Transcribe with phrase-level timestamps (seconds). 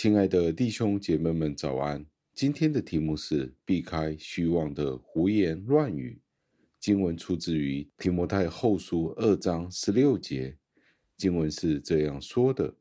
[0.00, 2.06] 亲爱的弟兄姐妹们，早安！
[2.32, 6.22] 今天的题目是避开虚妄的胡言乱语。
[6.78, 10.56] 经文出自于提摩太后书二章十六节，
[11.16, 12.76] 经文是这样说的：“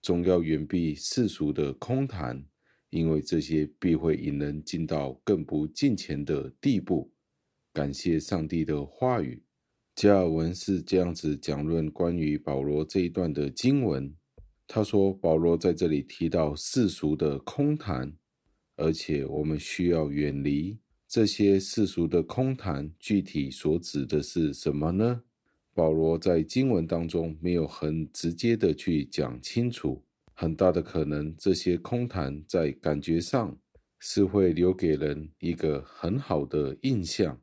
[0.00, 2.46] 总要远避世俗的空谈，
[2.90, 7.10] 因为这些必会引人进到更不敬虔的地步。”
[7.74, 9.42] 感谢上帝的话语。
[9.96, 14.14] 加尔文是这样子讲论关于保罗这一段的经文。
[14.66, 18.12] 他说：“保罗在这里提到世俗的空谈，
[18.76, 22.90] 而且我们需要远离这些世俗的空谈。
[22.98, 25.22] 具体所指的是什么呢？
[25.74, 30.02] 保罗在经文当中没有很直接的去讲清楚。
[30.32, 33.56] 很大的可能，这些空谈在感觉上
[33.98, 37.38] 是会留给人一个很好的印象。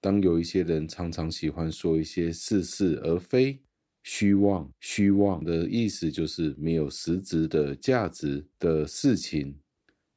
[0.00, 3.60] 当有一些人常常喜欢说一些似是而非。”
[4.04, 9.56] 虚妄，虚妄的意思就是没有实质的价值的事情。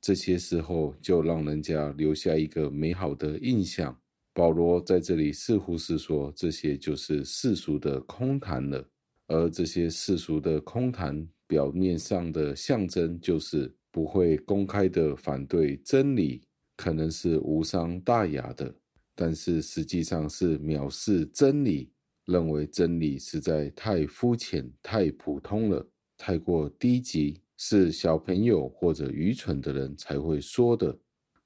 [0.02, 3.98] 这些时候就让人家留下一个美好的印象。
[4.34, 8.86] 保罗在这里似乎是说，这些就是世俗的空谈了。
[9.28, 16.44] 而这些世俗的空谈，表面上的象征就是不会公开的反对真理，
[16.76, 18.76] 可能是无伤大雅的，
[19.16, 21.90] 但是实际上是藐视真理。
[22.28, 25.86] 认为真理实在太肤浅、太普通了，
[26.18, 30.98] 太过低级，是小朋友或者愚蠢的人才会说的。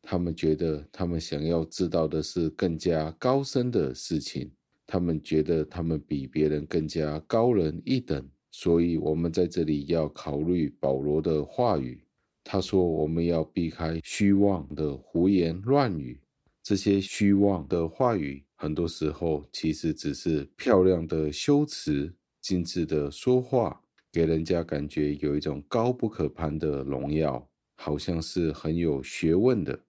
[0.01, 4.51] 他们觉得他们想要知道的是更加高深的事情，
[4.85, 8.27] 他们觉得他们比别人更加高人一等。
[8.51, 12.03] 所以，我们在这里要考虑保罗的话语。
[12.43, 16.19] 他说：“我们要避开虚妄的胡言乱语，
[16.63, 23.81] 这些虚妄的话语。”很多时候，其实只是漂亮的修辞、精致的说话，
[24.11, 29.79] 给人家感觉有一种高不可攀的荣耀，好像是很有学问的。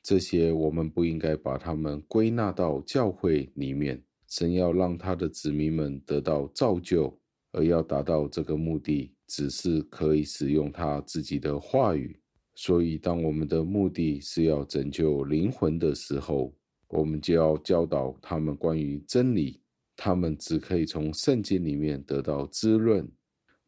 [0.00, 4.00] 这些我们不应该把它们归纳到教会里面。
[4.28, 7.12] 神要让他的子民们得到造就，
[7.50, 12.16] 而要达到这个目的，只是可以使用他自己的话语。
[12.54, 16.54] 所以，当我们的目的是要拯救灵魂的时候，
[16.90, 19.60] 我们就要教导他们关于真理，
[19.96, 23.08] 他们只可以从圣经里面得到滋润。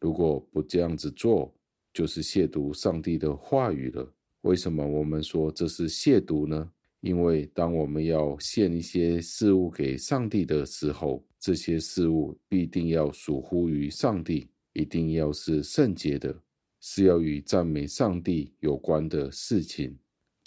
[0.01, 1.55] 如果不这样子做，
[1.95, 4.13] 就是亵渎上帝的话语了。
[4.41, 6.69] 为什么我们说这是亵渎呢？
[7.01, 16.37] 因为当我们要献一些事物给上帝的时候，这些事物必定要属乎于上帝，一定要是圣洁的，
[16.81, 19.97] 是要与赞美上帝有关的事情。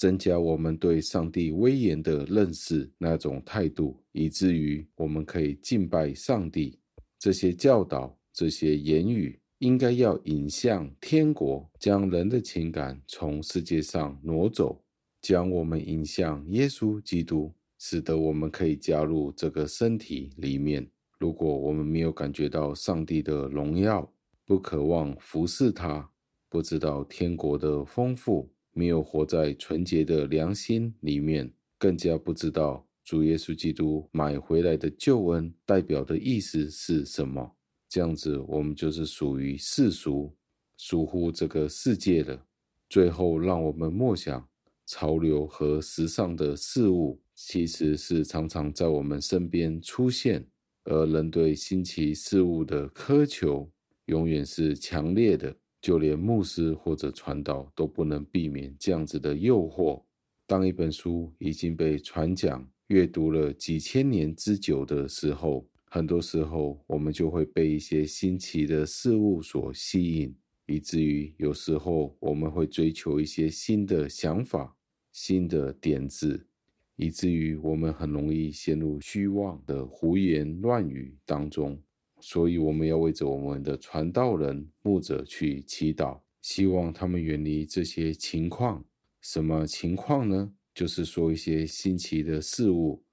[0.05, 6.77] 增加我们对上帝威严的认识，那种态度，以至于我们可以敬拜上帝。
[7.17, 14.79] 这些教导、这些言语，应该要引向天国，将人的情感从世界上挪走，
[15.23, 20.88] 将我们引向耶稣基督，使得我们可以加入这个身体里面。
[21.17, 24.07] 如果我们没有感觉到上帝的荣耀，
[24.45, 26.07] 不渴望服侍他，
[26.47, 28.47] 不知道天国的丰富。
[28.78, 31.50] 没有活在纯洁的良心里面，
[31.80, 37.56] 更加不知道主耶稣基督买回来的救恩代表的意思是什么。
[37.88, 40.36] 这样子，我们就是属于世俗，
[40.78, 42.46] 属乎这个世界的。
[42.90, 44.46] 最后，让我们默想，
[44.86, 50.46] 潮流和时尚的事物，其实是常常在我们身边出现，
[50.84, 53.72] 而人对新奇事物的渴求，
[54.07, 55.56] 永远是强烈的。
[55.85, 60.01] 就连牧师或者传道都不能避免这样子的诱惑。
[60.47, 70.35] 当一本书已经被传讲、阅读了几千年之久的时候，很多时候我们就会被一些新奇的事物所吸引，
[70.66, 74.75] 以至于有时候我们会追求一些新的想法、
[75.12, 76.48] 新的点子，
[76.95, 81.80] 以至于我们很容易陷入虚妄的胡言乱语当中。
[82.27, 88.83] 所以，我们要为着我们的传道人、牧者去祈祷，希望他们远离这些情况。
[89.22, 90.51] 什么情况呢？
[90.74, 93.04] 就是说一些新奇的事物，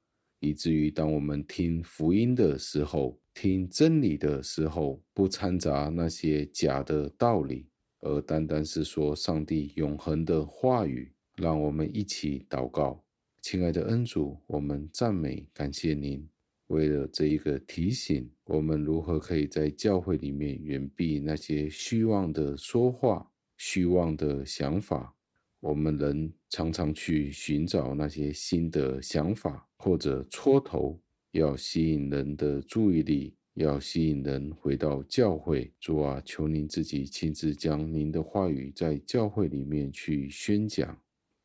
[0.41, 7.67] 以至于当我们听福音的时候、听真理的时候，不掺杂那些假的道理，
[8.01, 11.13] 而单单是说上帝永恒的话语。
[11.37, 13.05] 让我们一起祷告，
[13.43, 16.27] 亲爱的恩主，我们赞美感谢您。
[16.73, 25.15] 为了这一个提醒，我们如何可以在教会里面远避那些虚妄的说话、虚妄的想法？
[25.61, 30.99] 我们人常常去寻找那些新的想法或者戳头，
[31.33, 35.71] 要吸引人的注意力，要吸引人回到教会。
[35.79, 40.99] 主啊，求您自己亲自将您的话语在教会里面去宣讲，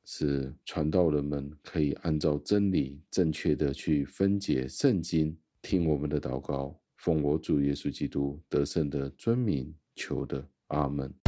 [0.09, 5.38] 是传道人们可以按照真理正确的去分解圣经。
[5.62, 11.26] 听我们的祷告，奉我主耶稣基督得胜的尊名求的，阿门。